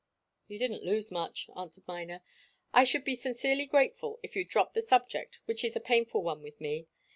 [0.47, 2.23] "You didn't lose much," answered Miner.
[2.73, 6.41] "I should be sincerely grateful if you'd drop the subject, which is a painful one
[6.41, 6.87] with me.